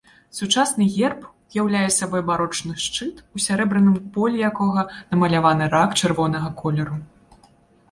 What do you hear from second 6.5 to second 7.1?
колеру.